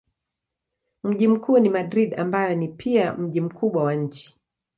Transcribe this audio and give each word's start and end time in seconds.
Mji 1.03 1.27
mkuu 1.27 1.59
ni 1.59 1.69
Madrid 1.69 2.19
ambayo 2.19 2.55
ni 2.55 2.67
pia 2.67 3.13
mji 3.13 3.41
mkubwa 3.41 3.83
wa 3.83 3.95
nchi. 3.95 4.37